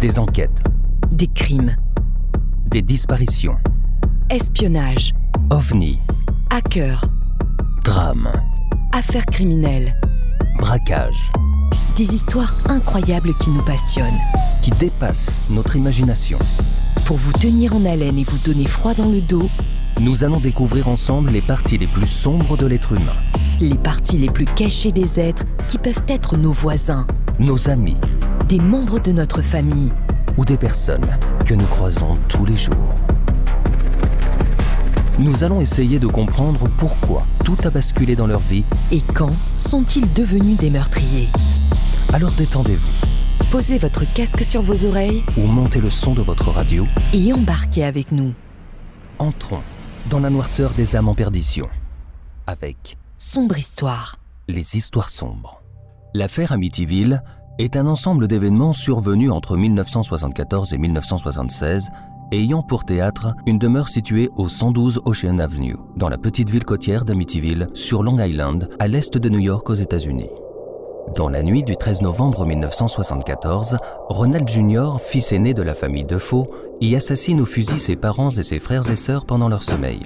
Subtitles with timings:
[0.00, 0.62] Des enquêtes,
[1.10, 1.76] Des crimes,
[2.66, 3.56] des disparitions,
[4.30, 5.12] espionnage,
[5.50, 5.98] ovnis,
[6.50, 7.04] hackers,
[7.84, 8.30] drames,
[8.92, 9.94] affaires criminelles.
[10.58, 11.30] braquages,
[11.96, 14.06] Des histoires incroyables qui nous passionnent.
[14.62, 16.38] qui dépassent notre imagination.
[17.06, 19.48] Pour vous tenir en haleine et vous donner froid dans le dos,
[20.00, 23.18] Nous allons découvrir ensemble les parties les plus sombres de l'être humain,
[23.60, 27.06] les parties les plus cachées des êtres qui peuvent être nos voisins,
[27.38, 27.96] nos amis.
[28.48, 29.92] Des membres de notre famille.
[30.36, 31.06] Ou des personnes
[31.44, 32.94] que nous croisons tous les jours.
[35.18, 40.10] Nous allons essayer de comprendre pourquoi tout a basculé dans leur vie, Et quand sont-ils
[40.14, 41.28] devenus des meurtriers?
[42.12, 42.90] Alors détendez-vous
[43.50, 46.86] Posez votre casque sur vos oreilles ou montez le son de votre radio.
[47.12, 48.32] et embarquez avec nous.
[49.18, 49.60] Entrons
[50.08, 51.68] dans la noirceur des âmes en perdition
[52.46, 54.16] avec Sombre histoire.
[54.48, 55.60] les histoires sombres.
[56.14, 57.22] L'affaire Amityville
[57.64, 61.90] est un ensemble d'événements survenus entre 1974 et 1976
[62.32, 67.04] ayant pour théâtre une demeure située au 112 Ocean Avenue, dans la petite ville côtière
[67.04, 70.30] d'Amityville, sur Long Island, à l'est de New York aux États-Unis.
[71.16, 73.76] Dans la nuit du 13 novembre 1974,
[74.08, 76.46] Ronald Jr., fils aîné de la famille Defoe,
[76.80, 80.02] y assassine au fusil ses parents et ses frères et sœurs pendant leur sommeil.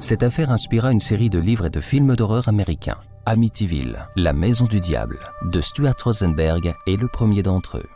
[0.00, 2.98] Cette affaire inspira une série de livres et de films d'horreur américains.
[3.28, 7.88] Amityville, la maison du diable, de Stuart Rosenberg est le premier d'entre eux.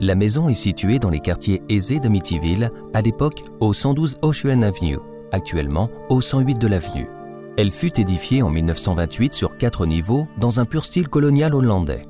[0.00, 4.96] La maison est située dans les quartiers aisés d'Amityville, à l'époque au 112 Ocean Avenue,
[5.30, 7.06] actuellement au 108 de l'avenue.
[7.58, 12.08] Elle fut édifiée en 1928 sur quatre niveaux dans un pur style colonial hollandais.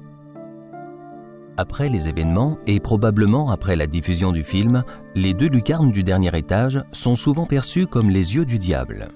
[1.56, 4.84] Après les événements et probablement après la diffusion du film,
[5.16, 9.08] les deux lucarnes du dernier étage sont souvent perçues comme les yeux du diable.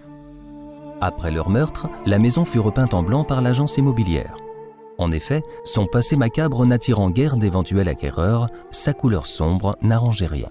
[1.01, 4.37] Après leur meurtre, la maison fut repeinte en blanc par l'agence immobilière.
[4.99, 10.51] En effet, son passé macabre n'attirant guère d'éventuels acquéreurs, sa couleur sombre n'arrangeait rien.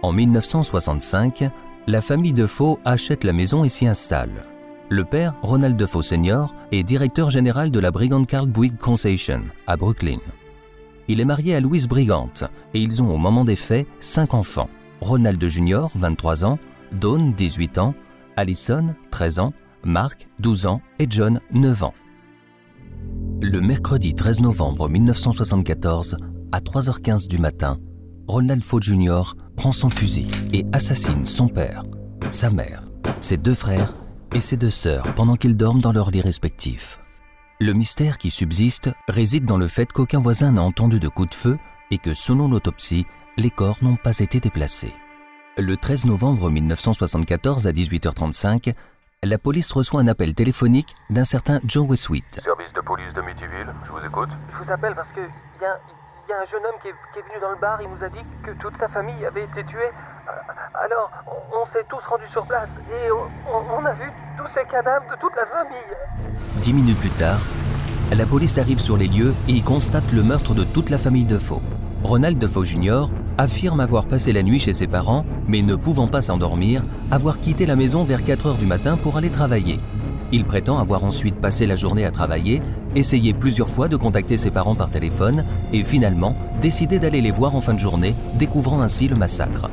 [0.00, 1.50] En 1965,
[1.86, 4.42] la famille Defoe achète la maison et s'y installe.
[4.88, 9.76] Le père, Ronald Defoe Sr., est directeur général de la Brigand Carl Bouygues Concession à
[9.76, 10.20] Brooklyn.
[11.08, 14.68] Il est marié à Louise Brigante et ils ont au moment des faits cinq enfants.
[15.04, 16.58] Ronald Jr., 23 ans,
[16.92, 17.94] Dawn, 18 ans,
[18.36, 19.52] Allison, 13 ans,
[19.84, 21.94] Mark, 12 ans et John, 9 ans.
[23.42, 26.16] Le mercredi 13 novembre 1974,
[26.52, 27.76] à 3h15 du matin,
[28.28, 29.34] Ronald Faux Jr.
[29.56, 31.82] prend son fusil et assassine son père,
[32.30, 32.80] sa mère,
[33.20, 33.92] ses deux frères
[34.34, 36.98] et ses deux sœurs pendant qu'ils dorment dans leurs lits respectifs.
[37.60, 41.34] Le mystère qui subsiste réside dans le fait qu'aucun voisin n'a entendu de coup de
[41.34, 41.58] feu
[41.90, 43.04] et que selon l'autopsie,
[43.36, 44.92] les corps n'ont pas été déplacés.
[45.58, 48.74] Le 13 novembre 1974 à 18h35,
[49.22, 52.40] la police reçoit un appel téléphonique d'un certain Joe Westwheat.
[52.44, 54.28] Service de police de Mityville, je vous écoute.
[54.52, 55.78] Je vous appelle parce que il y a,
[56.28, 58.04] y a un jeune homme qui est, qui est venu dans le bar, il nous
[58.04, 59.78] a dit que toute sa famille avait été tuée.
[59.88, 64.10] Euh, Alors, on, on s'est tous rendus sur place et on, on- on a vu
[64.36, 65.90] tous ces cadavres de toute la famille.
[66.62, 67.40] Dix minutes plus tard,
[68.12, 71.24] la police arrive sur les lieux et y constate le meurtre de toute la famille
[71.26, 71.62] Defoe.
[72.02, 73.06] Ronald Defoe Jr.
[73.38, 77.66] affirme avoir passé la nuit chez ses parents, mais ne pouvant pas s'endormir, avoir quitté
[77.66, 79.80] la maison vers 4 heures du matin pour aller travailler.
[80.32, 82.60] Il prétend avoir ensuite passé la journée à travailler,
[82.94, 87.54] essayé plusieurs fois de contacter ses parents par téléphone et finalement décidé d'aller les voir
[87.54, 89.70] en fin de journée, découvrant ainsi le massacre.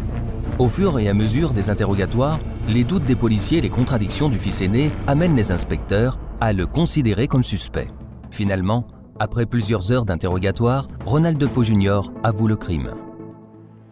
[0.60, 4.38] Au fur et à mesure des interrogatoires, les doutes des policiers et les contradictions du
[4.38, 7.88] fils aîné amènent les inspecteurs à le considérer comme suspect.
[8.30, 8.86] Finalement,
[9.20, 12.02] après plusieurs heures d'interrogatoire, Ronald Defoe Jr.
[12.24, 12.92] avoue le crime.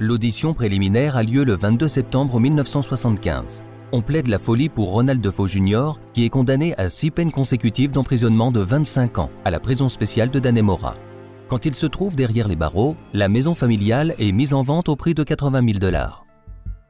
[0.02, 3.64] L'audition préliminaire a lieu le 22 septembre 1975.
[3.92, 7.92] On plaide la folie pour Ronald Defoe Jr., qui est condamné à six peines consécutives
[7.92, 10.96] d'emprisonnement de 25 ans à la prison spéciale de Dannemora.
[11.50, 14.96] Quand il se trouve derrière les barreaux, la maison familiale est mise en vente au
[14.96, 16.26] prix de 80 000 dollars.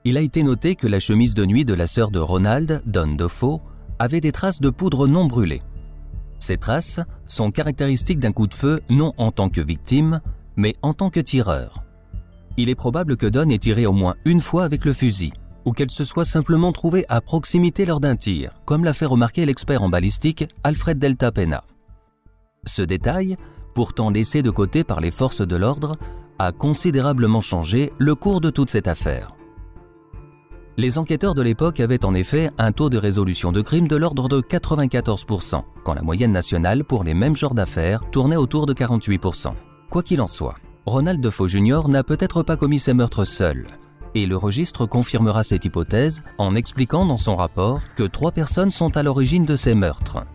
[0.03, 3.17] Il a été noté que la chemise de nuit de la sœur de Ronald, Dawn
[3.17, 3.59] Defoe,
[3.97, 5.63] avait des traces de poudre non brûlée.
[6.37, 10.21] Ces traces sont caractéristiques d'un coup de feu non en tant que victime,
[10.55, 11.88] mais en tant que tireur.
[12.57, 15.33] Il est probable que Dawn ait tiré au moins une fois avec le fusil,
[15.65, 19.45] ou qu'elle se soit simplement trouvée à proximité lors d'un tir, comme l'a fait remarquer
[19.45, 21.63] l'expert en balistique Alfred Delta Pena.
[22.65, 23.37] Ce détail,
[23.73, 25.97] pourtant laissé de côté par les forces de l'ordre,
[26.37, 29.33] a considérablement changé le cours de toute cette affaire.
[30.77, 34.29] Les enquêteurs de l'époque avaient en effet un taux de résolution de crime de l'ordre
[34.29, 39.51] de 94%, quand la moyenne nationale pour les mêmes genres d'affaires tournait autour de 48%.
[39.89, 40.55] Quoi qu'il en soit,
[40.85, 41.81] Ronald Defoe Jr.
[41.87, 43.67] n'a peut-être pas commis ces meurtres seul,
[44.15, 48.95] et le registre confirmera cette hypothèse en expliquant dans son rapport que trois personnes sont
[48.95, 50.25] à l'origine de ces meurtres.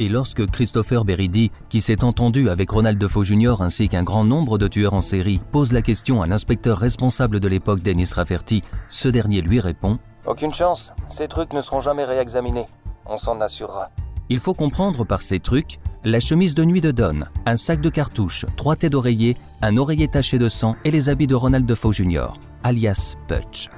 [0.00, 3.56] Et lorsque Christopher Beridi, qui s'est entendu avec Ronald Defoe Jr.
[3.60, 7.48] ainsi qu'un grand nombre de tueurs en série, pose la question à l'inspecteur responsable de
[7.48, 12.66] l'époque Dennis Rafferty, ce dernier lui répond Aucune chance, ces trucs ne seront jamais réexaminés.
[13.06, 13.90] On s'en assurera.
[14.28, 17.88] Il faut comprendre par ces trucs la chemise de nuit de Don, un sac de
[17.88, 21.90] cartouches, trois têtes d'oreiller, un oreiller taché de sang et les habits de Ronald Defoe
[21.90, 22.28] Jr.,
[22.62, 23.68] alias Butch.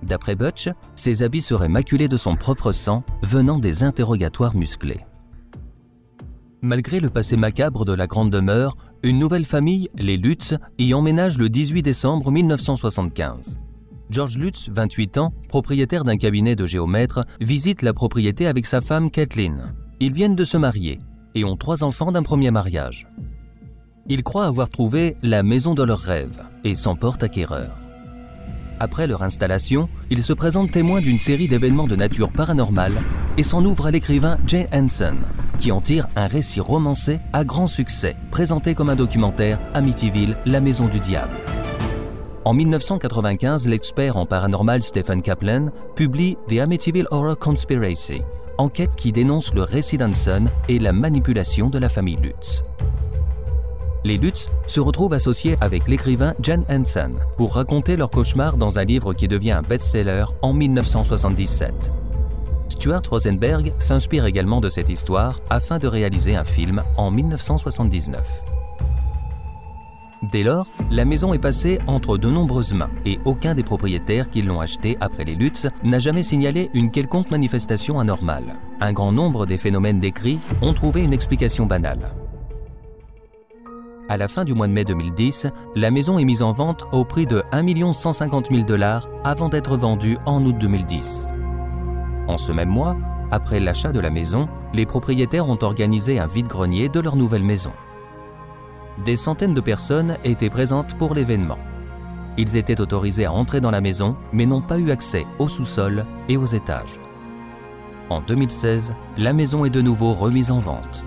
[0.00, 5.00] D'après Butch, ces habits seraient maculés de son propre sang venant des interrogatoires musclés.
[6.62, 11.36] Malgré le passé macabre de la grande demeure, une nouvelle famille, les Lutz, y emménage
[11.36, 13.58] le 18 décembre 1975.
[14.08, 19.10] George Lutz, 28 ans, propriétaire d'un cabinet de géomètre, visite la propriété avec sa femme
[19.10, 19.74] Kathleen.
[19.98, 21.00] Ils viennent de se marier
[21.36, 23.06] et ont trois enfants d'un premier mariage.
[24.08, 27.78] Ils croient avoir trouvé la maison de leurs rêves et s'en portent acquéreurs.
[28.80, 32.92] Après leur installation, ils se présentent témoins d'une série d'événements de nature paranormale
[33.38, 35.16] et s'en ouvrent à l'écrivain Jay Hansen,
[35.60, 40.60] qui en tire un récit romancé à grand succès, présenté comme un documentaire Amityville, la
[40.60, 41.36] maison du diable.
[42.44, 48.22] En 1995, l'expert en paranormal Stephen Kaplan publie The Amityville Horror Conspiracy,
[48.58, 52.62] enquête qui dénonce le récit d'Hansen et la manipulation de la famille Lutz
[54.06, 58.84] les Lutz se retrouvent associés avec l'écrivain Jan Hansen pour raconter leur cauchemar dans un
[58.84, 61.92] livre qui devient un best-seller en 1977.
[62.68, 68.55] Stuart Rosenberg s'inspire également de cette histoire afin de réaliser un film en 1979.
[70.22, 74.42] Dès lors, la maison est passée entre de nombreuses mains et aucun des propriétaires qui
[74.42, 78.54] l'ont achetée après les Lutz n'a jamais signalé une quelconque manifestation anormale.
[78.80, 82.10] Un grand nombre des phénomènes décrits ont trouvé une explication banale.
[84.08, 87.04] À la fin du mois de mai 2010, la maison est mise en vente au
[87.04, 91.26] prix de 1 150 000 dollars avant d'être vendue en août 2010.
[92.28, 92.96] En ce même mois,
[93.30, 97.72] après l'achat de la maison, les propriétaires ont organisé un vide-grenier de leur nouvelle maison.
[99.04, 101.58] Des centaines de personnes étaient présentes pour l'événement.
[102.38, 106.04] Ils étaient autorisés à entrer dans la maison, mais n'ont pas eu accès au sous-sol
[106.28, 107.00] et aux étages.
[108.08, 111.02] En 2016, la maison est de nouveau remise en vente.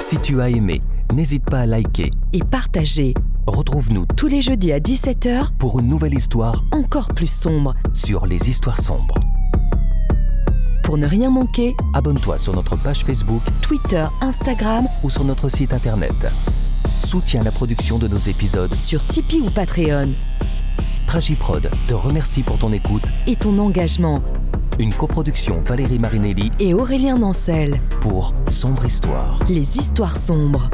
[0.00, 0.80] Si tu as aimé,
[1.12, 3.14] n'hésite pas à liker Et partagez
[3.52, 7.74] Retrouve-nous tous les jeudis à 17h pour une nouvelle histoire encore plus sombre.
[7.94, 9.14] sur les histoires sombres.
[10.84, 15.72] Pour ne rien manquer, Abonne-toi sur notre page Facebook Twitter, Instagram, ou sur notre site
[15.72, 16.12] internet.
[17.00, 18.74] Soutiens la production de nos épisodes.
[18.80, 20.10] sur Tipeee ou Patreon.
[21.06, 23.04] Tragiprod te remercie pour ton écoute.
[23.26, 24.22] Et ton engagement.
[24.78, 27.80] Une coproduction Valérie Marinelli Et Aurélien Nancel.
[28.02, 29.40] pour Sombre Histoire.
[29.48, 30.68] Les histoires sombres.